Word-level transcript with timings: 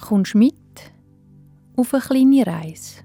Kommst 0.00 0.34
mit 0.34 0.54
auf 1.76 1.94
eine 1.94 2.02
kleine 2.02 2.46
Reise, 2.46 3.02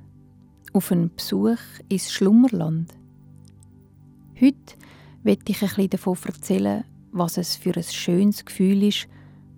auf 0.73 0.91
einen 0.91 1.13
Besuch 1.13 1.59
ins 1.89 2.11
Schlummerland. 2.11 2.93
Heute 4.39 4.75
werde 5.23 5.43
ich 5.47 5.59
bisschen 5.59 5.89
davon 5.89 6.18
erzählen, 6.25 6.84
was 7.11 7.38
es 7.38 7.57
für 7.57 7.75
ein 7.75 7.84
schönes 7.84 8.45
Gefühl 8.45 8.84
ist, 8.84 9.07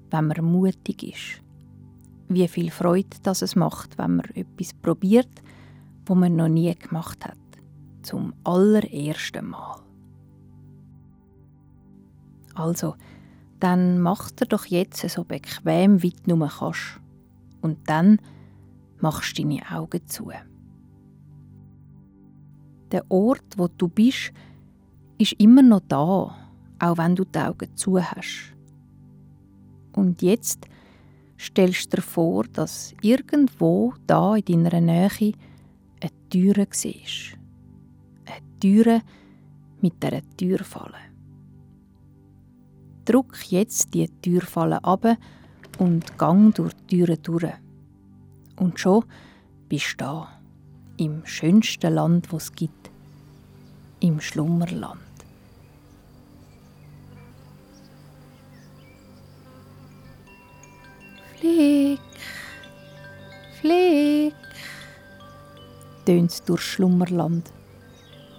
wenn 0.10 0.28
man 0.28 0.44
mutig 0.44 1.04
ist. 1.04 1.44
Wie 2.28 2.48
viel 2.48 2.72
Freude 2.72 3.18
das 3.24 3.42
es 3.42 3.56
macht, 3.56 3.98
wenn 3.98 4.18
man 4.18 4.26
etwas 4.34 4.74
probiert, 4.74 5.42
wo 6.06 6.16
man 6.16 6.36
noch 6.36 6.50
nie 6.50 6.74
gemacht 6.76 7.24
hat. 7.24 7.38
Zum 8.02 8.34
allerersten 8.44 9.48
Mal. 9.48 9.80
Also, 12.56 12.96
dann 13.60 14.00
mach 14.00 14.32
dir 14.32 14.48
doch 14.48 14.66
jetzt 14.66 15.08
so 15.10 15.24
bequem, 15.24 16.02
wie 16.02 16.12
du 16.12 16.36
nur 16.36 16.48
kannst. 16.50 17.00
Und 17.62 17.90
dann 17.90 18.20
machst 19.00 19.38
du 19.38 19.44
deine 19.44 19.62
Augen 19.72 20.06
zu. 20.08 20.32
Der 22.92 23.04
Ort, 23.10 23.58
wo 23.58 23.68
du 23.68 23.88
bist, 23.88 24.32
ist 25.18 25.34
immer 25.34 25.62
noch 25.62 25.82
da, 25.88 26.36
auch 26.80 26.98
wenn 26.98 27.16
du 27.16 27.26
die 27.26 27.40
Augen 27.40 27.76
zu 27.76 28.02
hast. 28.02 28.54
Und 29.94 30.22
jetzt 30.22 30.68
stellst 31.40 31.92
du 31.92 31.98
dir 31.98 32.04
vor, 32.04 32.44
dass 32.46 32.94
irgendwo 33.02 33.94
da 34.06 34.36
in 34.36 34.64
deiner 34.64 34.82
Nähe 34.82 35.34
eine 36.02 36.30
Türe 36.30 36.68
siehst. 36.70 37.38
Eine 38.26 38.60
Türe 38.60 39.02
mit 39.82 40.02
dieser 40.02 40.22
Türfalle. 40.38 40.98
Druck 43.06 43.52
jetzt 43.52 43.94
die 43.94 44.08
Türfalle 44.22 44.84
ab 44.84 45.06
und 45.78 46.18
gang 46.18 46.54
durch 46.56 46.74
die 46.90 46.98
Türe 46.98 47.18
durch. 47.18 47.54
Und 48.58 48.80
schon 48.80 49.04
bist 49.70 49.94
du 49.94 50.06
da, 50.06 50.28
im 50.98 51.26
schönsten 51.26 51.94
Land, 51.94 52.32
wo 52.32 52.38
es 52.38 52.52
gibt, 52.52 52.90
im 54.00 54.20
Schlummerland. 54.20 55.02
Flieg, 61.36 62.00
flieg, 63.62 64.34
tönt 66.06 66.50
durchs 66.50 66.64
Schlummerland. 66.64 67.52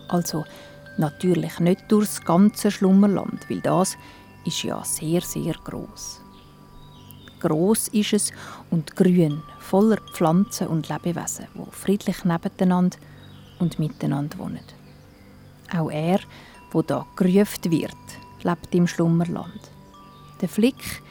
Also 0.08 0.44
natürlich 0.96 1.60
nicht 1.60 1.84
durchs 1.92 2.20
ganze 2.24 2.72
Schlummerland, 2.72 3.48
weil 3.48 3.60
das 3.60 3.96
ist 4.44 4.64
ja 4.64 4.82
sehr, 4.84 5.20
sehr 5.20 5.54
groß. 5.54 6.22
Groß 7.40 7.88
ist 7.88 8.12
es 8.12 8.32
und 8.70 8.96
grün, 8.96 9.42
voller 9.60 9.98
Pflanzen 10.12 10.66
und 10.68 10.88
Lebewesen, 10.88 11.46
wo 11.54 11.66
friedlich 11.70 12.24
nebeneinander 12.24 12.96
und 13.58 13.78
miteinander 13.78 14.38
wohnen. 14.38 14.64
Auch 15.76 15.90
er, 15.90 16.20
wo 16.70 16.82
da 16.82 17.06
gerufen 17.16 17.70
wird, 17.70 17.92
lebt 18.42 18.74
im 18.74 18.86
Schlummerland. 18.86 19.70
Der 20.40 20.48
Flick 20.48 21.02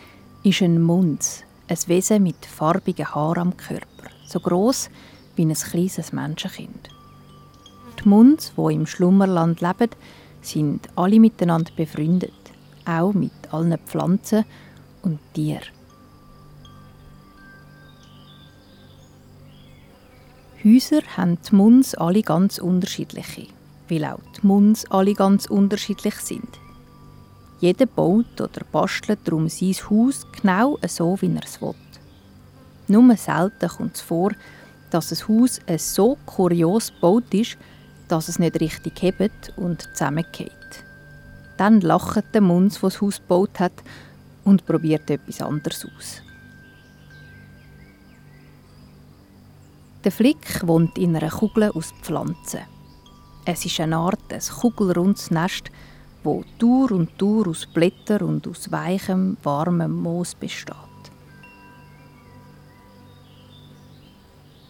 ist 0.43 0.61
ein 0.61 0.81
Mund, 0.81 1.43
ein 1.67 1.77
Wesen 1.87 2.23
mit 2.23 2.45
farbigen 2.45 3.13
Haaren 3.13 3.41
am 3.41 3.57
Körper, 3.57 4.09
so 4.25 4.39
groß 4.39 4.89
wie 5.35 5.45
ein 5.45 5.53
kleines 5.53 6.11
Menschenkind. 6.11 6.89
Die 7.99 8.07
Munds, 8.07 8.53
wo 8.55 8.69
im 8.69 8.85
Schlummerland 8.85 9.61
leben, 9.61 9.89
sind 10.41 10.87
alle 10.95 11.19
miteinander 11.19 11.71
befreundet, 11.75 12.31
auch 12.85 13.13
mit 13.13 13.31
allen 13.51 13.77
Pflanzen 13.85 14.45
und 15.01 15.19
Tieren. 15.33 15.76
Häuser 20.67 21.01
haben 21.15 21.37
die 21.49 21.55
Munds 21.55 21.95
alle 21.95 22.21
ganz 22.21 22.57
unterschiedliche, 22.57 23.47
weil 23.87 24.03
auch 24.03 24.19
die 24.35 24.45
Munds 24.45 24.83
alle 24.91 25.13
ganz 25.13 25.45
unterschiedlich 25.45 26.15
sind. 26.15 26.49
Jeder 27.61 27.85
baut 27.85 28.41
oder 28.41 28.65
bastelt 28.69 29.19
darum 29.23 29.47
sein 29.47 29.75
Haus 29.89 30.27
genau 30.35 30.77
so, 30.85 31.17
wie 31.21 31.33
er 31.33 31.43
es 31.45 31.61
will. 31.61 31.73
Nur 32.89 33.15
selten 33.15 33.69
kommt 33.69 33.95
es 33.95 34.01
vor, 34.01 34.31
dass 34.89 35.13
ein 35.13 35.27
Haus 35.29 35.61
so 35.77 36.17
kurios 36.25 36.91
gebaut 36.91 37.33
ist, 37.33 37.57
dass 38.09 38.27
es 38.27 38.37
nicht 38.37 38.59
richtig 38.59 39.01
hebt 39.01 39.53
und 39.55 39.83
zusammengeht. 39.93 40.51
Dann 41.55 41.79
lacht 41.79 42.33
der 42.33 42.41
Munz, 42.41 42.81
der 42.81 42.89
das 42.89 42.99
Haus 42.99 43.17
gebaut 43.19 43.57
hat, 43.61 43.73
und 44.43 44.65
probiert 44.65 45.09
etwas 45.09 45.41
anderes 45.41 45.85
aus. 45.85 46.26
Der 50.07 50.13
Flick 50.13 50.65
wohnt 50.65 50.97
in 50.97 51.17
einer 51.17 51.29
Kugel 51.29 51.69
aus 51.71 51.93
Pflanzen. 52.01 52.61
Es 53.43 53.65
ist 53.65 53.77
eine 53.81 53.97
Art 53.97 54.31
ein 54.31 54.39
kugelrundes 54.39 55.31
Nest, 55.31 55.69
wo 56.23 56.45
Tour 56.57 56.93
und 56.93 57.17
Tour 57.17 57.49
aus 57.49 57.65
Blättern 57.65 58.21
und 58.21 58.47
aus 58.47 58.71
weichem, 58.71 59.35
warmem 59.43 59.91
Moos 59.91 60.33
besteht. 60.33 60.75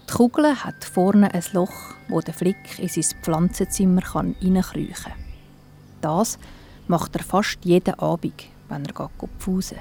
Die 0.09 0.12
Kugel 0.12 0.56
hat 0.56 0.84
vorne 0.84 1.31
ein 1.31 1.44
Loch, 1.54 1.94
wo 2.09 2.19
der 2.19 2.34
Flick 2.34 2.80
in 2.80 2.88
sein 2.88 3.22
Pflanzenzimmer 3.22 4.02
hineinkriechen 4.40 5.04
kann. 5.04 5.24
Das 6.02 6.40
macht 6.88 7.16
er 7.16 7.24
fast 7.24 7.59
jeden 7.64 7.94
Abend, 8.00 8.46
wenn 8.69 8.86
er 8.88 9.09
pfusen 9.38 9.78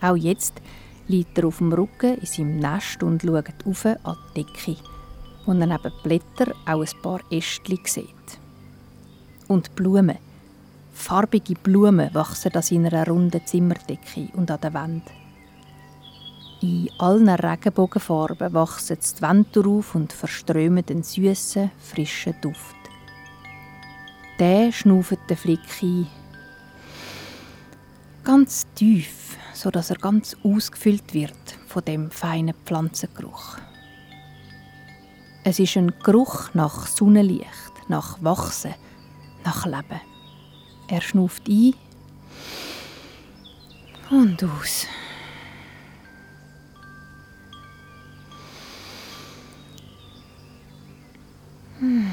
Auch 0.00 0.14
jetzt 0.14 0.62
liegt 1.08 1.38
er 1.38 1.46
auf 1.46 1.58
dem 1.58 1.72
Rücken 1.72 2.18
in 2.18 2.26
seinem 2.26 2.58
Nest 2.58 3.02
und 3.02 3.22
schaut 3.22 3.52
auf 3.64 3.86
an 3.86 4.16
die 4.34 4.44
Decke, 4.44 4.76
wo 5.44 5.52
er 5.52 5.66
neben 5.66 5.92
Blättern 6.02 6.54
auch 6.66 6.80
ein 6.80 7.02
paar 7.02 7.20
Ästchen 7.30 7.78
sieht. 7.84 8.38
Und 9.48 9.74
Blumen, 9.76 10.18
farbige 10.92 11.54
Blumen 11.54 12.12
wachsen 12.14 12.52
an 12.54 12.62
seiner 12.62 13.06
runden 13.06 13.44
Zimmerdecke 13.46 14.28
und 14.34 14.50
an 14.50 14.60
der 14.60 14.74
Wand. 14.74 15.04
In 16.62 16.88
allen 16.98 17.28
Regenbogenfarben 17.28 18.52
wachsen 18.54 18.98
die 18.98 19.22
Wände 19.22 19.68
auf 19.68 19.94
und 19.94 20.12
verströmen 20.12 20.84
den 20.84 21.02
süßen, 21.02 21.70
frischen 21.78 22.34
Duft. 22.40 22.76
Der 24.38 24.72
schnauft 24.72 25.18
den 25.28 25.36
Flick 25.36 25.82
ein. 25.82 26.06
Ganz 28.24 28.66
tief, 28.74 29.25
so 29.56 29.70
dass 29.70 29.90
er 29.90 29.96
ganz 29.96 30.36
ausgefüllt 30.44 31.14
wird 31.14 31.58
von 31.66 31.84
dem 31.84 32.10
feinen 32.10 32.54
Pflanzengeruch. 32.64 33.56
Es 35.44 35.58
ist 35.58 35.76
ein 35.76 35.94
Geruch 36.04 36.52
nach 36.54 36.86
Sonnenlicht, 36.86 37.72
nach 37.88 38.22
Wachsen, 38.22 38.74
nach 39.44 39.64
Leben. 39.64 40.00
Er 40.88 41.00
schnauft 41.00 41.48
ein 41.48 41.74
und 44.10 44.44
aus. 44.44 44.86
Hm. 51.78 52.10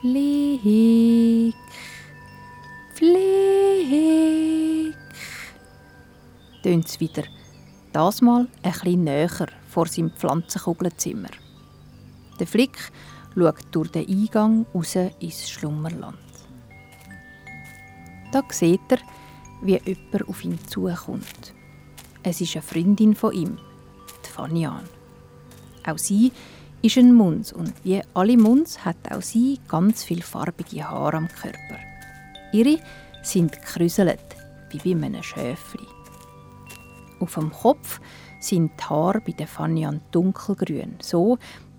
Flieg, 0.00 0.64
tönt 6.62 6.86
es 6.86 7.00
wieder. 7.00 7.24
Das 7.92 8.22
mal 8.22 8.48
ein 8.62 9.04
näher 9.04 9.48
vor 9.68 9.86
seinem 9.86 10.10
Pflanzenkugelzimmer. 10.10 11.30
Der 12.38 12.46
Flick 12.46 12.78
schaut 13.34 13.66
durch 13.70 13.90
den 13.90 14.08
Eingang 14.08 14.66
raus 14.74 14.96
ins 14.96 15.50
Schlummerland. 15.50 16.16
Da 18.32 18.42
sieht 18.50 18.80
er, 18.90 18.98
wie 19.62 19.78
jemand 19.84 20.28
auf 20.28 20.44
ihn 20.44 20.58
zukommt. 20.66 21.54
Es 22.22 22.40
ist 22.40 22.56
eine 22.56 22.62
Freundin 22.62 23.14
von 23.14 23.32
ihm, 23.32 23.58
die 24.24 24.30
Fanian. 24.30 24.84
Auch 25.86 25.98
sie 25.98 26.32
ist 26.80 26.96
ein 26.96 27.12
Muns 27.12 27.52
und 27.52 27.72
wie 27.84 28.00
alle 28.14 28.36
Muns 28.36 28.84
hat 28.84 28.96
auch 29.10 29.22
sie 29.22 29.60
ganz 29.68 30.02
viel 30.02 30.22
farbige 30.22 30.88
Haare 30.88 31.18
am 31.18 31.28
Körper. 31.28 31.78
Ihre 32.52 32.78
sind 33.22 33.52
gekräuselt, 33.52 34.18
wie 34.70 34.78
bei 34.78 35.06
einem 35.06 35.22
Schäfli. 35.22 35.91
Auf 37.22 37.34
dem 37.34 37.52
Kopf 37.52 38.00
sind 38.40 38.72
die 38.76 38.84
Haare 38.84 39.20
bei 39.20 39.30
der 39.30 39.46
Fanian 39.46 40.00
dunkelgrün, 40.10 40.96
so 41.00 41.38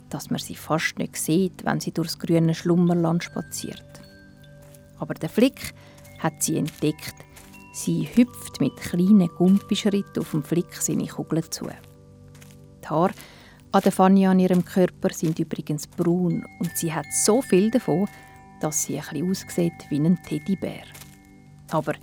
dass 0.09 0.29
man 0.29 0.39
sie 0.39 0.55
fast 0.55 0.97
nicht 0.99 1.17
sieht, 1.17 1.65
wenn 1.65 1.81
sie 1.81 1.91
durchs 1.91 2.17
grüne 2.17 2.55
Schlummerland 2.55 3.25
spaziert. 3.25 3.83
Aber 4.99 5.15
der 5.15 5.27
Flick 5.27 5.73
hat 6.19 6.41
sie 6.41 6.57
entdeckt. 6.57 7.15
Sie 7.73 8.07
hüpft 8.15 8.61
mit 8.61 8.77
kleinen 8.77 9.27
Gumpischritten 9.27 10.21
auf 10.21 10.31
dem 10.31 10.43
Flick 10.43 10.73
seine 10.75 11.07
Kugeln 11.07 11.51
zu. 11.51 11.67
Die 12.81 12.87
Haare 12.87 13.13
an 13.73 13.81
der 13.81 13.91
Fania 13.91 14.31
an 14.31 14.39
ihrem 14.39 14.63
Körper 14.63 15.09
sind 15.11 15.39
übrigens 15.39 15.87
braun 15.87 16.45
und 16.59 16.77
sie 16.77 16.93
hat 16.93 17.07
so 17.11 17.41
viel 17.41 17.69
davon, 17.69 18.07
dass 18.61 18.83
sie 18.83 18.97
ein 18.97 19.03
bisschen 19.09 19.29
aussieht 19.29 19.73
wie 19.89 19.99
ein 19.99 20.21
Teddybär. 20.23 20.85
Aber 21.71 21.95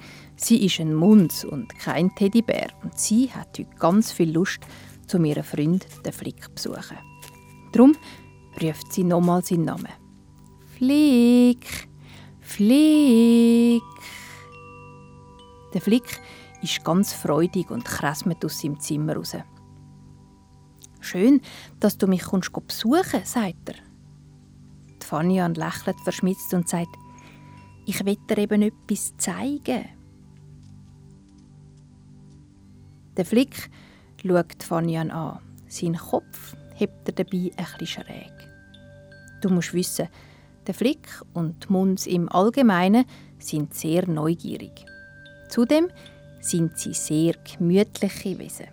sie 0.44 0.64
ist 0.64 0.80
ein 0.80 0.94
Munz 0.94 1.44
und 1.44 1.78
kein 1.78 2.14
Teddybär 2.14 2.68
und 2.82 2.98
sie 2.98 3.30
hat 3.30 3.58
heute 3.58 3.70
ganz 3.78 4.12
viel 4.12 4.32
Lust, 4.32 4.60
zu 5.06 5.18
ihren 5.22 5.42
Freund 5.42 5.86
den 6.04 6.12
Flick 6.12 6.42
zu 6.44 6.70
besuchen. 6.70 6.96
Darum 7.72 7.96
ruft 8.62 8.92
sie 8.92 9.04
nochmal 9.04 9.44
seinen 9.44 9.64
Namen. 9.64 9.88
Flick, 10.76 11.88
Flick. 12.40 13.82
Der 15.74 15.80
Flick 15.80 16.20
ist 16.62 16.84
ganz 16.84 17.12
freudig 17.12 17.70
und 17.70 17.84
kräsmet 17.84 18.44
aus 18.44 18.60
seinem 18.60 18.78
Zimmer 18.78 19.16
raus. 19.16 19.36
Schön, 21.00 21.40
dass 21.80 21.98
du 21.98 22.06
mich 22.06 22.22
kommst 22.22 22.52
besuchen, 22.52 23.24
sagt 23.24 23.68
er. 23.68 23.74
Die 25.02 25.06
Fanian 25.06 25.54
lächelt 25.54 25.98
verschmitzt 26.04 26.54
und 26.54 26.68
sagt, 26.68 26.94
ich 27.86 28.04
will 28.04 28.16
dir 28.28 28.38
eben 28.38 28.62
etwas 28.62 29.16
zeigen. 29.16 29.99
Der 33.20 33.26
Flick 33.26 33.68
schaut 34.26 34.62
Fanian 34.62 35.10
an. 35.10 35.40
Sein 35.68 35.94
Kopf 35.94 36.56
hebt 36.74 37.06
er 37.06 37.12
dabei 37.12 37.50
bisschen 37.54 37.86
schräg. 37.86 38.32
Du 39.42 39.50
musst 39.50 39.74
wissen, 39.74 40.08
der 40.66 40.72
Flick 40.72 41.06
und 41.34 41.64
die 41.64 41.70
Munds 41.70 42.06
im 42.06 42.30
Allgemeinen 42.30 43.04
sind 43.38 43.74
sehr 43.74 44.08
neugierig. 44.08 44.86
Zudem 45.50 45.88
sind 46.40 46.78
sie 46.78 46.94
sehr 46.94 47.34
gemütliche 47.34 48.38
Wesen. 48.38 48.68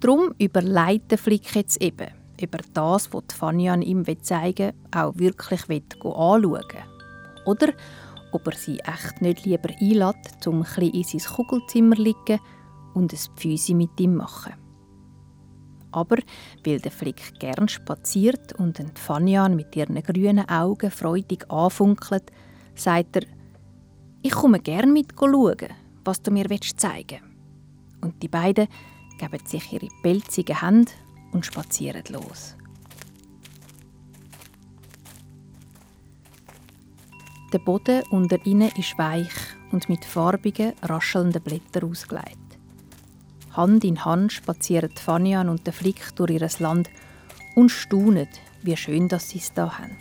Darum 0.00 0.34
überlegt 0.38 1.12
der 1.12 1.18
Flick 1.18 1.54
jetzt 1.54 1.80
eben, 1.80 2.08
ob 2.42 2.52
er 2.52 2.60
das, 2.72 3.12
was 3.12 3.22
Fanian 3.32 3.80
ihm 3.80 4.04
zeigen 4.22 4.72
will, 4.72 5.00
auch 5.00 5.16
wirklich 5.18 5.68
anschauen 5.68 6.42
will. 6.42 6.62
Oder 7.44 7.72
ob 8.34 8.46
er 8.48 8.56
sie 8.56 8.78
echt 8.80 9.22
nicht 9.22 9.44
lieber 9.44 9.70
einlädt, 9.80 10.46
um 10.46 10.64
ein 10.64 10.90
in 10.90 11.04
sein 11.04 11.20
Kugelzimmer 11.20 11.96
zu 11.96 12.02
liegen 12.02 12.40
und 12.94 13.12
ein 13.12 13.18
Pfüsi 13.36 13.74
mit 13.74 13.98
ihm 14.00 14.16
machen. 14.16 14.54
Aber 15.92 16.16
weil 16.64 16.80
der 16.80 16.90
Flick 16.90 17.38
gern 17.38 17.68
spaziert 17.68 18.52
und 18.54 18.78
den 18.78 18.96
Fanian 18.96 19.54
mit 19.54 19.76
ihren 19.76 20.02
grünen 20.02 20.48
Augen 20.48 20.90
freudig 20.90 21.48
anfunkelt, 21.48 22.32
sagt 22.74 23.16
er, 23.16 23.22
ich 24.22 24.32
komme 24.32 24.58
gern 24.58 24.92
mit 24.92 25.12
schauen, 25.16 25.68
was 26.04 26.20
du 26.20 26.32
mir 26.32 26.46
zeigen 26.76 27.20
willst. 27.20 28.02
Und 28.02 28.22
die 28.22 28.28
beiden 28.28 28.66
geben 29.18 29.46
sich 29.46 29.72
ihre 29.72 29.88
pelzigen 30.02 30.60
Hände 30.60 30.90
und 31.32 31.46
spazieren 31.46 32.02
los. 32.10 32.56
Der 37.54 37.60
Boden 37.60 38.02
unter 38.10 38.44
ihnen 38.46 38.72
ist 38.76 38.98
weich 38.98 39.30
und 39.70 39.88
mit 39.88 40.04
farbigen, 40.04 40.72
raschelnden 40.82 41.40
Blättern 41.40 41.88
ausgelegt. 41.88 42.58
Hand 43.52 43.84
in 43.84 44.04
Hand 44.04 44.32
spazieren 44.32 44.90
Fanian 44.96 45.48
und 45.48 45.64
der 45.64 45.72
Flick 45.72 46.16
durch 46.16 46.32
ihr 46.32 46.48
Land 46.58 46.90
und 47.54 47.68
staunen, 47.68 48.26
wie 48.64 48.76
schön 48.76 49.08
dass 49.08 49.28
sie 49.28 49.38
es 49.38 49.52
da 49.52 49.78
haben. 49.78 49.96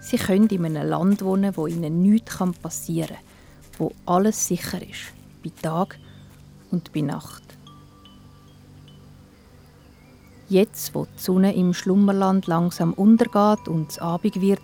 Sie 0.00 0.18
können 0.18 0.46
in 0.46 0.64
einem 0.64 0.88
Land 0.88 1.24
wohnen, 1.24 1.56
wo 1.56 1.66
ihnen 1.66 2.00
nichts 2.00 2.38
passieren 2.62 3.16
kann, 3.16 3.78
wo 3.78 3.92
alles 4.06 4.46
sicher 4.46 4.80
ist, 4.80 5.12
bei 5.42 5.50
Tag 5.60 5.98
und 6.70 6.92
bei 6.92 7.00
Nacht. 7.00 7.42
Jetzt, 10.48 10.94
wo 10.94 11.06
die 11.06 11.20
Sonne 11.20 11.56
im 11.56 11.74
Schlummerland 11.74 12.46
langsam 12.46 12.92
untergeht 12.92 13.66
und 13.66 13.90
es 13.90 13.98
Abend 13.98 14.40
wird, 14.40 14.62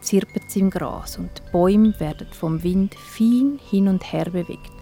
zirpen 0.00 0.42
es 0.46 0.56
im 0.56 0.70
Gras 0.70 1.18
und 1.18 1.30
die 1.36 1.52
Bäume 1.52 1.98
werden 2.00 2.28
vom 2.32 2.62
Wind 2.62 2.94
fein 2.94 3.58
hin 3.70 3.88
und 3.88 4.12
her 4.12 4.30
bewegt. 4.30 4.72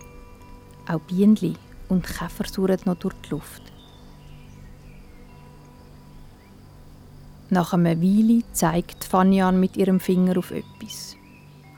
Auch 0.88 1.00
Bienen 1.00 1.56
und 1.88 2.06
Käfer 2.06 2.46
surren 2.46 2.80
noch 2.84 2.96
durch 2.96 3.14
die 3.24 3.30
Luft. 3.30 3.62
Nach 7.48 7.72
einer 7.72 8.00
Weile 8.00 8.42
zeigt 8.52 9.04
Fanian 9.04 9.60
mit 9.60 9.76
ihrem 9.76 10.00
Finger 10.00 10.36
auf 10.38 10.50
etwas. 10.50 11.16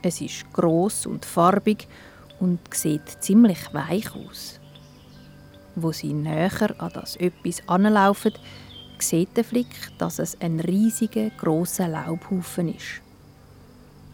Es 0.02 0.20
ist 0.20 0.50
groß 0.52 1.06
und 1.06 1.24
farbig 1.24 1.86
und 2.40 2.60
sieht 2.72 3.06
ziemlich 3.22 3.58
weich 3.74 4.14
aus. 4.14 4.60
Wo 5.74 5.92
sie 5.92 6.14
näher 6.14 6.74
an 6.78 6.92
das 6.94 7.16
etwas 7.16 7.62
anlaufen, 7.68 8.32
sieht 8.98 9.36
der 9.36 9.44
Flick, 9.44 9.96
dass 9.98 10.18
es 10.18 10.40
ein 10.40 10.60
riesiger, 10.60 11.30
großer 11.30 11.88
Laubhaufen 11.88 12.74
ist. 12.74 13.02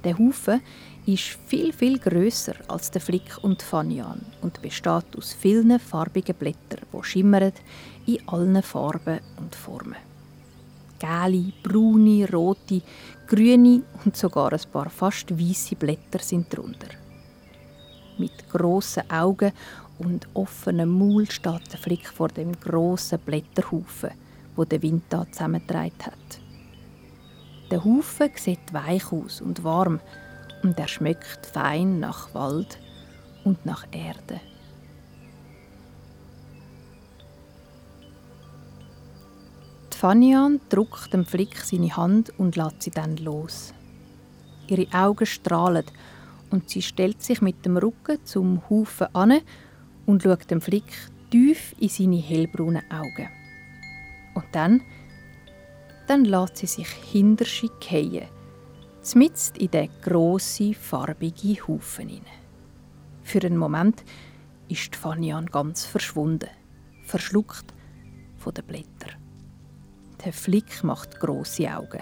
Der 0.04 0.18
Haufen 0.18 0.60
ist 1.06 1.38
viel, 1.46 1.72
viel 1.72 1.98
größer 1.98 2.54
als 2.68 2.90
der 2.90 3.00
Flick 3.00 3.38
und 3.42 3.62
Fanian 3.62 4.20
und 4.42 4.60
besteht 4.60 5.16
aus 5.16 5.32
vielen 5.32 5.78
farbigen 5.80 6.34
Blättern, 6.34 6.84
die 6.92 7.04
schimmern 7.04 7.52
in 8.06 8.28
allen 8.28 8.62
Farben 8.62 9.20
und 9.38 9.54
Formen. 9.54 9.96
Gelbe, 10.98 11.52
braune, 11.62 12.30
rote, 12.30 12.82
grüne 13.26 13.82
und 14.04 14.14
sogar 14.14 14.52
ein 14.52 14.60
paar 14.70 14.90
fast 14.90 15.30
weiße 15.38 15.76
Blätter 15.76 16.18
sind 16.18 16.52
darunter. 16.52 16.88
Mit 18.18 18.48
grossen 18.50 19.10
Augen 19.10 19.52
und 19.98 20.28
offenem 20.34 20.90
Maul 20.90 21.30
steht 21.30 21.72
der 21.72 21.78
Flick 21.78 22.08
vor 22.08 22.28
dem 22.28 22.52
grossen 22.60 23.20
Blätterhaufen, 23.20 24.10
wo 24.54 24.64
der 24.64 24.82
Wind 24.82 25.04
da 25.08 25.26
zusammengetragen 25.30 25.92
hat. 26.02 26.43
Der 27.70 27.84
Haufen 27.84 28.30
sieht 28.36 28.72
weich 28.72 29.10
aus 29.12 29.40
und 29.40 29.64
warm 29.64 30.00
und 30.62 30.78
er 30.78 30.88
schmeckt 30.88 31.46
fein 31.46 31.98
nach 32.00 32.34
Wald 32.34 32.78
und 33.44 33.64
nach 33.64 33.86
Erde. 33.92 34.40
Die 39.92 39.96
Fanian 39.96 40.60
drückt 40.68 41.12
dem 41.12 41.24
Flick 41.24 41.56
seine 41.58 41.96
Hand 41.96 42.38
und 42.38 42.56
lässt 42.56 42.82
sie 42.82 42.90
dann 42.90 43.16
los. 43.16 43.72
Ihre 44.66 44.86
Augen 44.92 45.26
strahlen 45.26 45.84
und 46.50 46.68
sie 46.68 46.82
stellt 46.82 47.22
sich 47.22 47.40
mit 47.40 47.64
dem 47.64 47.76
Rücken 47.76 48.18
zum 48.24 48.68
Haufen 48.68 49.08
an 49.14 49.40
und 50.06 50.22
schaut 50.22 50.50
dem 50.50 50.60
Flick 50.60 50.84
tief 51.30 51.74
in 51.78 51.88
seine 51.88 52.16
hellbraunen 52.16 52.82
Augen. 52.90 53.28
Und 54.34 54.44
dann, 54.52 54.82
dann 56.06 56.24
lässt 56.24 56.58
sie 56.58 56.66
sich 56.66 56.88
hinter 56.88 57.44
sich 57.44 57.70
fallen 57.80 58.28
Zmitzt 59.00 59.58
in 59.58 59.70
den 59.70 59.90
grossen, 60.02 60.72
farbigen 60.74 61.58
Haufen 61.68 62.08
hinein. 62.08 62.24
Für 63.22 63.40
einen 63.44 63.58
Moment 63.58 64.02
ist 64.68 64.96
Fanian 64.96 65.46
ganz 65.46 65.84
verschwunden, 65.84 66.48
verschluckt 67.04 67.74
von 68.38 68.54
den 68.54 68.64
Blättern. 68.64 69.20
Der 70.24 70.32
Flick 70.32 70.82
macht 70.84 71.20
grosse 71.20 71.70
Augen. 71.70 72.00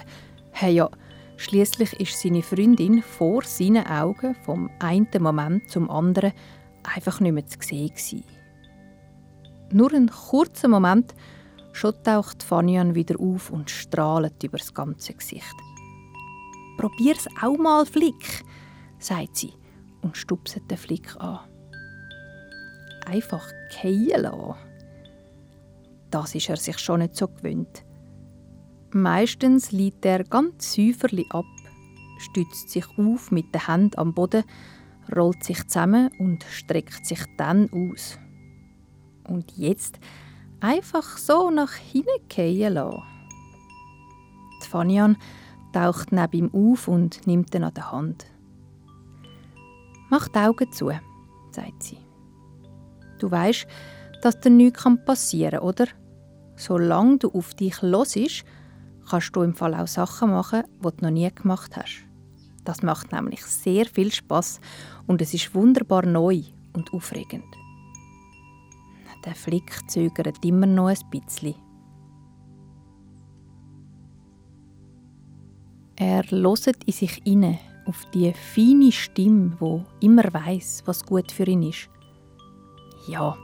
Hey 0.51 0.75
ja, 0.75 0.89
schließlich 1.35 1.99
ist 1.99 2.21
seine 2.21 2.41
Freundin 2.41 3.01
vor 3.03 3.43
seinen 3.43 3.85
Augen 3.85 4.35
vom 4.45 4.69
einen 4.79 5.07
Moment 5.19 5.69
zum 5.69 5.89
anderen 5.89 6.31
einfach 6.83 7.19
nicht 7.19 7.33
mehr 7.33 7.47
zu 7.47 7.57
sehen. 7.61 8.23
Nur 9.71 9.91
einen 9.91 10.09
kurzen 10.09 10.71
Moment 10.71 11.13
schon 11.73 12.01
taucht 12.03 12.43
Fanian 12.43 12.95
wieder 12.95 13.19
auf 13.19 13.49
und 13.49 13.69
strahlt 13.69 14.43
über 14.43 14.57
das 14.57 14.73
ganze 14.73 15.13
Gesicht. 15.13 15.55
Probier's 16.77 17.27
auch 17.41 17.57
mal, 17.57 17.85
Flick, 17.85 18.43
sagt 18.99 19.35
sie 19.37 19.53
und 20.01 20.17
stupset 20.17 20.69
den 20.69 20.77
Flick 20.77 21.15
an. 21.17 21.39
Einfach 23.05 23.45
fallen 23.81 24.21
lassen. 24.21 24.55
Das 26.09 26.35
ist 26.35 26.49
er 26.49 26.57
sich 26.57 26.77
schon 26.79 26.99
nicht 26.99 27.15
so 27.15 27.27
gewöhnt. 27.27 27.83
Meistens 28.91 29.71
liegt 29.71 30.05
er 30.05 30.23
ganz 30.23 30.75
säuferli 30.75 31.25
ab, 31.31 31.45
stützt 32.19 32.69
sich 32.69 32.85
auf 32.97 33.31
mit 33.31 33.53
den 33.53 33.65
Händen 33.65 33.97
am 33.97 34.13
Boden, 34.13 34.43
rollt 35.15 35.43
sich 35.43 35.67
zusammen 35.67 36.11
und 36.19 36.43
streckt 36.43 37.05
sich 37.05 37.25
dann 37.37 37.69
aus. 37.73 38.19
Und 39.27 39.57
jetzt 39.57 39.99
einfach 40.63 41.17
so 41.17 41.51
nach 41.51 41.73
hinten 41.73 42.09
fallen 42.33 42.73
lassen. 42.73 43.03
Die 44.63 44.69
Fanian 44.69 45.17
taucht 45.73 46.11
neben 46.11 46.49
ihm 46.49 46.71
auf 46.71 46.87
und 46.87 47.27
nimmt 47.27 47.53
ihn 47.53 47.65
an 47.65 47.73
der 47.73 47.91
Hand. 47.91 48.25
Mach 50.09 50.27
die 50.29 50.39
Augen 50.39 50.71
zu, 50.71 50.91
sagt 51.51 51.83
sie. 51.83 51.97
Du 53.19 53.29
weißt, 53.29 53.67
dass 54.21 54.39
dir 54.39 54.49
nichts 54.49 54.85
passieren 55.05 55.59
kann, 55.59 55.67
oder? 55.67 55.87
Solange 56.55 57.17
du 57.17 57.31
auf 57.31 57.53
dich 57.55 57.81
los 57.81 58.15
ist, 58.15 58.45
kannst 59.09 59.35
du 59.35 59.41
im 59.41 59.55
Fall 59.55 59.73
auch 59.75 59.87
Sachen 59.87 60.31
machen, 60.31 60.63
die 60.79 60.81
du 60.81 61.05
noch 61.05 61.11
nie 61.11 61.29
gemacht 61.33 61.75
hast. 61.75 62.05
Das 62.63 62.83
macht 62.83 63.11
nämlich 63.11 63.43
sehr 63.45 63.85
viel 63.85 64.11
Spaß 64.11 64.61
und 65.07 65.21
es 65.21 65.33
ist 65.33 65.53
wunderbar 65.53 66.05
neu 66.05 66.43
und 66.71 66.93
aufregend. 66.93 67.62
Der 69.25 69.35
Flick 69.35 69.89
zögert 69.89 70.43
immer 70.43 70.65
noch 70.65 70.87
ein 70.87 70.97
bisschen. 71.09 71.55
Er 75.95 76.23
loset 76.29 76.83
in 76.83 76.93
sich 76.93 77.25
inne 77.25 77.59
auf 77.85 78.05
die 78.13 78.33
feine 78.33 78.91
Stimme, 78.91 79.55
wo 79.59 79.83
immer 79.99 80.23
weiß, 80.23 80.83
was 80.85 81.05
gut 81.05 81.31
für 81.31 81.45
ihn 81.45 81.63
ist. 81.63 81.89
Ja, 83.07 83.37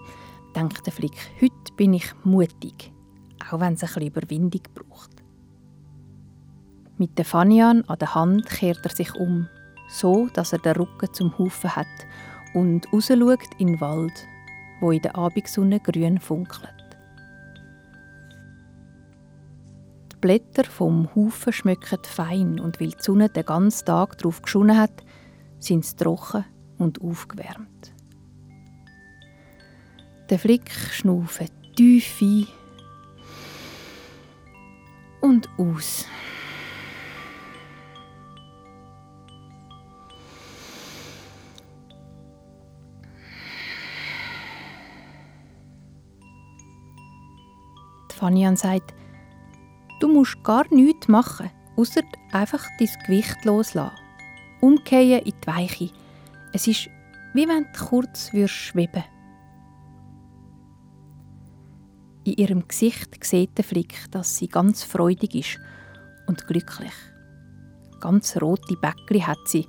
denkt 0.56 0.86
der 0.86 0.94
Flick, 0.94 1.16
heute 1.42 1.74
bin 1.78 1.94
ich 1.94 2.14
mutig, 2.24 2.92
auch 3.50 3.60
wenn 3.60 3.74
es 3.74 3.84
ein 3.84 3.88
bisschen 3.88 4.08
Überwindung 4.08 4.62
braucht. 4.74 5.12
Mit 6.98 7.18
der 7.18 7.26
Fanian 7.26 7.84
an 7.86 8.00
der 8.00 8.16
Hand 8.16 8.46
kehrt 8.48 8.80
er 8.84 8.92
sich 8.92 9.14
um, 9.16 9.48
so 9.90 10.28
dass 10.34 10.52
er 10.54 10.60
den 10.60 10.76
Rücken 10.76 11.14
zum 11.14 11.38
Haufen 11.38 11.76
hat 11.76 11.88
und 12.54 12.92
rausschaut 12.92 13.54
in 13.58 13.68
den 13.68 13.82
Wald, 13.82 14.28
wo 14.80 14.92
in 14.92 15.02
der 15.02 15.16
Abendsonne 15.16 15.80
grün 15.80 16.20
funkelt. 16.20 16.74
Die 20.12 20.18
Blätter 20.22 20.66
vom 20.66 21.14
Haufen 21.16 21.54
schmecken 21.54 22.00
fein 22.04 22.60
und 22.60 22.80
weil 22.80 22.90
die 22.90 23.02
Sonne 23.04 23.30
den 23.30 23.46
ganzen 23.46 23.86
Tag 23.86 24.18
darauf 24.18 24.42
geschonnen 24.42 24.78
hat, 24.78 25.04
sind 25.60 25.86
sie 25.86 25.96
trocken 25.96 26.46
und 26.78 27.02
aufgewärmt. 27.02 27.94
Der 30.30 30.40
Flick 30.40 30.72
schnauft 30.72 31.52
tief 31.76 32.22
ein 32.22 32.48
und 35.22 35.50
aus. 35.58 36.06
Fanian 48.20 48.58
sagt, 48.58 48.94
du 50.02 50.10
musst 50.10 50.44
gar 50.44 50.66
nichts 50.74 51.08
machen, 51.08 51.50
außer 51.78 52.02
einfach 52.34 52.66
dein 52.78 52.90
Gewicht 53.06 53.46
loslassen. 53.46 53.96
Umkehren 54.60 55.24
in 55.24 55.34
die 55.42 55.48
Weiche. 55.48 55.90
Es 56.52 56.68
ist, 56.68 56.90
wie 57.34 57.48
wenn 57.48 57.66
du 57.72 57.86
kurz 57.86 58.30
schweben. 58.48 59.06
In 62.26 62.34
ihrem 62.34 62.68
Gesicht 62.68 63.24
sieht 63.24 63.58
der 63.58 63.64
Flick, 63.64 64.12
dass 64.12 64.36
sie 64.36 64.50
ganz 64.50 64.84
freudig 64.84 65.36
ist 65.36 65.60
und 66.28 66.46
glücklich. 66.46 66.92
Ganz 68.02 68.36
rote 68.42 68.76
Bäckli 68.76 69.22
hat 69.22 69.40
sie 69.46 69.66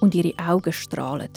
und 0.00 0.14
ihre 0.14 0.38
Augen 0.38 0.72
strahlen. 0.72 1.30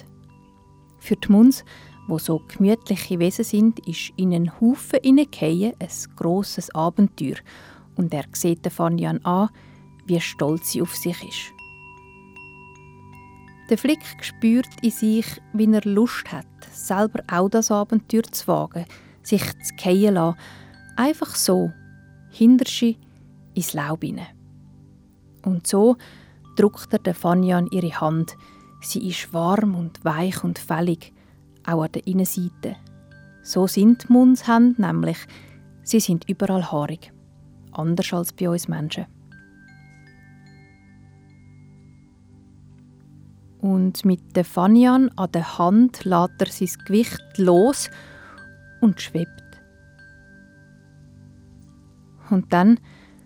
Für 1.00 1.18
die 1.18 1.30
Muns 1.30 1.66
wo 2.08 2.18
so 2.18 2.42
gemütliche 2.48 3.20
Wesen 3.20 3.46
sind, 3.46 3.80
ist 3.88 4.12
in 4.18 4.34
einen 4.34 4.60
Haufen 4.60 5.00
hineingefallen 5.04 5.74
ein 5.80 6.16
grosses 6.16 6.74
Abenteuer 6.76 7.38
und 7.96 8.14
er 8.14 8.26
sieht 8.34 8.66
Fanian 8.72 9.24
an, 9.26 9.50
wie 10.06 10.20
stolz 10.20 10.72
sie 10.72 10.82
auf 10.82 10.96
sich 10.96 11.22
ist. 11.24 11.54
Der 13.70 13.78
Flick 13.78 14.04
spürt 14.22 14.68
in 14.82 14.92
sich, 14.92 15.26
wie 15.54 15.72
er 15.72 15.82
Lust 15.86 16.32
hat, 16.32 16.46
selber 16.72 17.24
auch 17.32 17.50
das 17.50 17.72
Abenteuer 17.72 18.24
zu 18.24 18.48
wagen, 18.48 18.86
sich 19.22 19.44
zu 19.64 19.74
fallen 19.82 20.16
lassen, 20.16 20.38
einfach 20.98 21.34
so, 21.36 21.72
hinterschi 22.30 22.98
ins 23.54 23.74
Laub 23.74 24.04
hinein. 24.04 24.28
Und 25.46 25.68
so 25.68 25.96
drückt 26.56 26.92
er 26.92 27.00
der 27.00 27.16
Fanian 27.16 27.68
ihre 27.72 28.02
Hand. 28.02 28.36
Sie 28.82 29.08
ist 29.08 29.34
warm 29.34 29.76
und 29.76 30.04
weich 30.04 30.44
und 30.44 30.60
fällig 30.60 31.14
auch 31.66 31.84
an 31.84 31.92
der 31.92 32.06
Innenseite. 32.08 32.76
So 33.42 33.68
sind 33.68 34.10
Mundshände 34.10 34.82
nämlich. 34.82 35.18
Sie 35.84 36.00
sind 36.00 36.30
überall 36.30 36.72
haarig. 36.72 37.12
Anders 37.72 38.14
als 38.14 38.34
bei 38.34 38.50
uns 38.50 38.68
Menschen. 38.68 39.06
Und 43.60 44.04
mit 44.04 44.36
der 44.36 44.44
Fanian 44.44 45.10
an 45.16 45.32
der 45.32 45.58
Hand 45.58 46.04
lässt 46.04 46.34
er 46.40 46.48
sein 46.48 46.86
Gewicht 46.86 47.38
los 47.38 47.90
und 48.82 49.00
schwebt. 49.02 49.30
Und 52.30 52.52
dann 52.52 52.80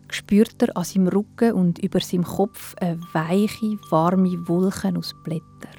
spürt 0.10 0.62
er 0.62 0.78
an 0.78 0.84
seinem 0.84 1.08
Rücken 1.08 1.54
und 1.54 1.80
über 1.80 2.00
seinem 2.00 2.24
Kopf 2.24 2.76
eine 2.80 3.00
weiche, 3.14 3.78
warme 3.90 4.48
Wolke 4.48 4.94
aus 4.96 5.16
Blättern. 5.24 5.77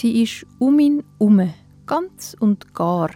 Sie 0.00 0.22
ist 0.22 0.46
um 0.60 0.78
ihn 0.78 1.02
herum, 1.18 1.52
ganz 1.84 2.36
und 2.38 2.72
gar. 2.72 3.10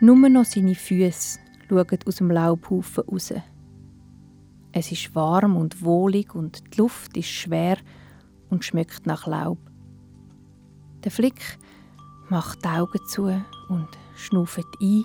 Nur 0.00 0.28
noch 0.28 0.44
seine 0.44 0.74
Füße 0.74 1.38
schauen 1.68 1.98
aus 2.04 2.16
dem 2.16 2.32
Laubhaufen 2.32 3.04
raus. 3.04 3.32
Es 4.72 4.90
ist 4.90 5.14
warm 5.14 5.54
und 5.54 5.84
wohlig 5.84 6.34
und 6.34 6.74
die 6.74 6.78
Luft 6.78 7.16
ist 7.16 7.28
schwer 7.28 7.78
und 8.48 8.64
schmeckt 8.64 9.06
nach 9.06 9.28
Laub. 9.28 9.58
Der 11.04 11.12
Flick 11.12 11.58
macht 12.28 12.64
die 12.64 12.68
Augen 12.70 13.06
zu 13.06 13.26
und 13.68 13.88
schnauft 14.16 14.66
ein 14.82 15.04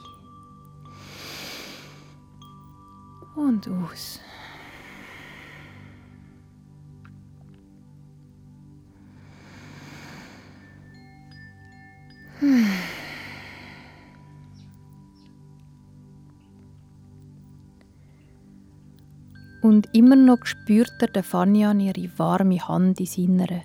und 3.36 3.68
aus. 3.68 4.20
Und 19.62 19.90
immer 19.94 20.16
noch 20.16 20.46
spürt 20.46 20.94
er 21.00 21.08
der 21.08 21.24
Fanian 21.24 21.80
ihre 21.80 22.08
warme 22.20 22.60
Hand 22.68 23.00
in 23.00 23.08
seiner. 23.08 23.64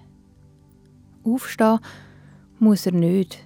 Aufstehen 1.22 1.78
muss 2.58 2.86
er 2.86 2.92
nicht. 2.92 3.44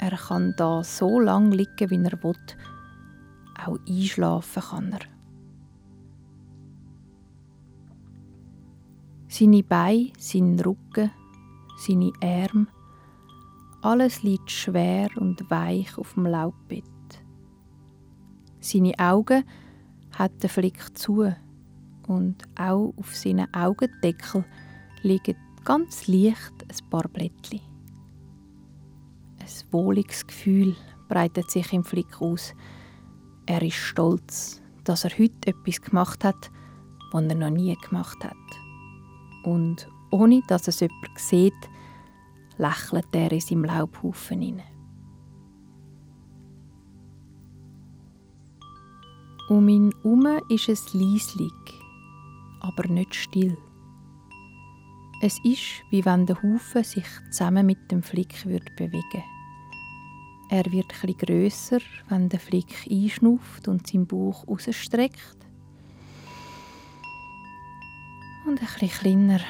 Er 0.00 0.16
kann 0.16 0.54
da 0.56 0.82
so 0.82 1.20
lang 1.20 1.52
liegen, 1.52 1.90
wie 1.90 2.04
er 2.04 2.22
will. 2.24 2.34
Auch 3.64 3.78
einschlafen 3.88 4.62
kann 4.62 4.92
er. 4.92 5.00
Seine 9.28 9.62
Beine, 9.62 10.12
sein 10.18 10.58
Rücken, 10.58 11.12
seine 11.78 12.12
Arme, 12.20 12.66
alles 13.84 14.22
liegt 14.22 14.50
schwer 14.50 15.10
und 15.16 15.50
weich 15.50 15.98
auf 15.98 16.14
dem 16.14 16.24
Laubbett. 16.24 16.84
Seine 18.60 18.98
Augen 18.98 19.44
hat 20.12 20.42
der 20.42 20.48
Flick 20.48 20.96
zu 20.96 21.30
und 22.08 22.36
auch 22.58 22.94
auf 22.96 23.14
seinen 23.14 23.52
Augendeckel 23.52 24.44
liegen 25.02 25.36
ganz 25.64 26.06
leicht 26.06 26.52
ein 26.62 26.90
paar 26.90 27.08
Blättchen. 27.08 27.60
Ein 29.38 29.72
wohliges 29.72 30.26
Gefühl 30.26 30.74
breitet 31.08 31.50
sich 31.50 31.70
im 31.74 31.84
Flick 31.84 32.22
aus. 32.22 32.54
Er 33.44 33.60
ist 33.60 33.74
stolz, 33.74 34.62
dass 34.84 35.04
er 35.04 35.10
heute 35.10 35.48
etwas 35.48 35.82
gemacht 35.82 36.24
hat, 36.24 36.50
was 37.12 37.24
er 37.24 37.34
noch 37.34 37.50
nie 37.50 37.76
gemacht 37.76 38.24
hat. 38.24 38.34
Und 39.44 39.86
ohne 40.10 40.40
dass 40.48 40.68
es 40.68 40.80
jemand 40.80 41.18
sieht, 41.18 41.52
lächelt 42.58 43.14
er 43.14 43.32
in 43.32 43.40
seinem 43.40 43.64
Laubhaufen 43.64 44.40
hinein. 44.40 44.74
Um 49.48 49.68
ihn 49.68 49.92
herum 50.02 50.26
ist 50.48 50.70
es 50.70 50.94
leislich, 50.94 51.52
aber 52.60 52.88
nicht 52.88 53.14
still. 53.14 53.58
Es 55.20 55.38
ist, 55.44 55.84
wie 55.90 56.04
wenn 56.04 56.26
der 56.26 56.42
Haufen 56.42 56.82
sich 56.82 57.06
zusammen 57.30 57.66
mit 57.66 57.90
dem 57.90 58.02
Flick 58.02 58.46
wird 58.46 58.74
bewegen 58.76 59.22
Er 60.50 60.64
wird 60.72 60.92
etwas 60.92 61.18
grösser, 61.18 61.78
wenn 62.08 62.28
der 62.28 62.40
Flick 62.40 62.86
einschnauft 62.90 63.68
und 63.68 63.86
seinen 63.86 64.06
Bauch 64.06 64.46
ausstreckt. 64.48 65.36
Und 68.46 68.60
bisschen 68.60 68.88
kleiner, 68.88 69.40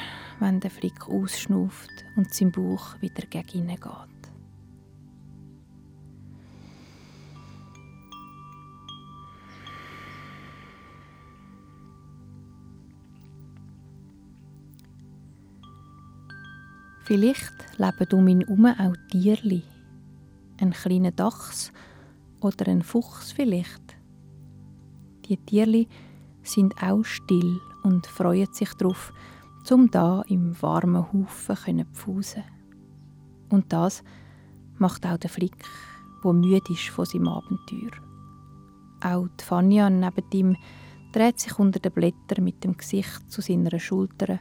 wenn 0.41 0.61
der 0.61 0.71
Flick 0.71 1.09
ausschnauft 1.09 2.05
und 2.17 2.33
sein 2.33 2.53
Bauch 2.53 3.00
wieder 3.00 3.26
gegen 3.26 3.69
ihn 3.71 3.76
geht. 3.76 4.14
Vielleicht 17.05 17.53
leben 17.76 18.12
um 18.19 18.29
ihn 18.29 18.41
herum 18.41 18.64
auch 18.64 18.97
Tierli. 19.11 19.62
Ein 20.59 20.71
kleiner 20.71 21.11
Dachs 21.11 21.71
oder 22.41 22.67
ein 22.67 22.83
Fuchs 22.83 23.33
vielleicht. 23.33 23.83
Die 25.29 25.37
Tierli 25.37 25.87
sind 26.43 26.75
auch 26.83 27.05
still 27.05 27.61
und 27.83 28.07
freuen 28.07 28.53
sich 28.55 28.73
darauf, 28.75 29.12
um 29.73 29.90
da 29.90 30.23
im 30.28 30.61
warmen 30.61 31.12
Haufen 31.12 31.87
pfusen. 31.92 32.44
Und 33.49 33.73
das 33.73 34.02
macht 34.78 35.06
auch 35.06 35.16
der 35.16 35.30
Flick, 35.30 35.64
der 36.23 36.33
müde 36.33 36.73
ist 36.73 36.88
von 36.88 37.04
seinem 37.04 37.28
Abenteuer. 37.28 37.92
Auch 39.02 39.28
die 39.40 39.44
Fania 39.44 39.90
neben 39.90 40.30
ihm 40.33 40.56
dreht 41.12 41.38
sich 41.38 41.59
unter 41.59 41.78
den 41.78 41.92
Blättern 41.92 42.44
mit 42.44 42.64
dem 42.64 42.76
Gesicht 42.76 43.30
zu 43.30 43.40
seiner 43.40 43.78
Schulter 43.78 44.40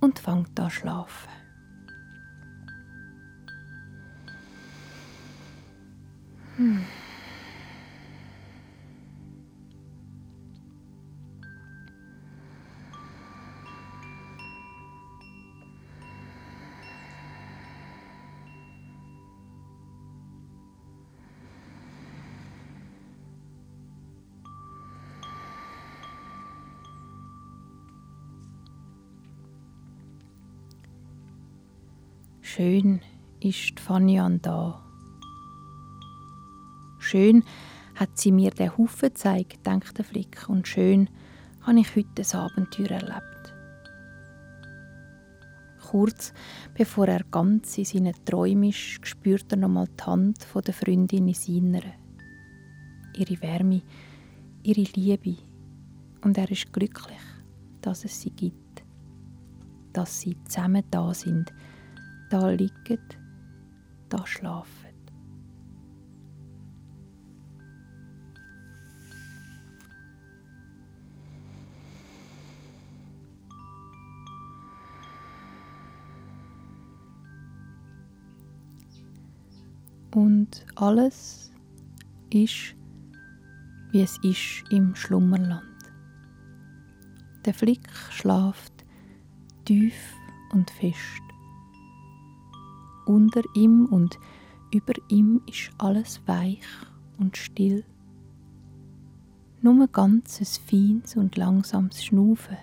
und 0.00 0.18
fängt 0.18 0.58
an 0.58 0.70
zu 0.70 0.76
schlafen. 0.76 1.30
Hm. 6.56 6.80
Schön 32.56 33.02
ist 33.38 33.78
Fanian 33.80 34.40
da. 34.40 34.82
Schön 36.98 37.44
hat 37.94 38.16
sie 38.16 38.32
mir 38.32 38.50
den 38.50 38.78
Haufen 38.78 39.10
gezeigt, 39.10 39.66
denkt 39.66 39.98
der 39.98 40.06
Flick, 40.06 40.48
und 40.48 40.66
schön 40.66 41.10
habe 41.60 41.80
ich 41.80 41.94
heute 41.94 42.08
das 42.14 42.34
Abenteuer 42.34 42.92
erlebt. 42.92 43.54
Kurz 45.90 46.32
bevor 46.72 47.08
er 47.08 47.24
ganz 47.24 47.76
in 47.76 47.84
seinen 47.84 48.14
Träumen 48.24 48.70
ist, 48.70 49.06
spürt 49.06 49.52
er 49.52 49.58
nochmal 49.58 49.88
die 49.88 50.04
Hand 50.04 50.38
der 50.54 50.72
Freundin 50.72 51.28
in 51.28 51.34
seiner. 51.34 51.82
Ihre 53.18 53.42
Wärme, 53.42 53.82
ihre 54.62 54.90
Liebe. 54.94 55.36
Und 56.22 56.38
er 56.38 56.50
ist 56.50 56.72
glücklich, 56.72 57.20
dass 57.82 58.06
es 58.06 58.18
sie 58.18 58.30
gibt. 58.30 58.82
Dass 59.92 60.20
sie 60.20 60.38
zusammen 60.48 60.84
da 60.90 61.12
sind, 61.12 61.52
da 62.30 62.50
liegen, 62.50 62.98
da 64.08 64.26
schlafen. 64.26 64.86
Und 80.16 80.64
alles 80.76 81.52
ist, 82.30 82.74
wie 83.90 84.00
es 84.00 84.18
ist 84.24 84.64
im 84.70 84.94
Schlummerland. 84.94 85.62
Der 87.44 87.52
Flick 87.52 87.86
schlaft 88.10 88.72
tief 89.66 90.14
und 90.52 90.70
fest. 90.70 91.25
Unter 93.06 93.42
ihm 93.54 93.86
und 93.86 94.18
über 94.72 94.94
ihm 95.08 95.40
ist 95.48 95.70
alles 95.78 96.20
weich 96.26 96.66
und 97.18 97.36
still. 97.36 97.84
Nur 99.62 99.74
ein 99.74 99.92
ganzes 99.92 100.58
feines 100.58 101.16
und 101.16 101.36
langsames 101.36 102.04
Schnaufen 102.04 102.56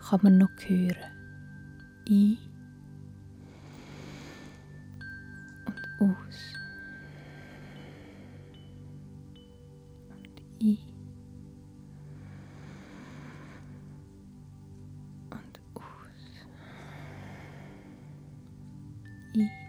kann 0.00 0.20
man 0.22 0.38
noch 0.38 0.50
hören. 0.66 0.96
Ein 2.08 2.36
und 5.66 6.08
aus. 6.10 6.51
意。 19.34 19.61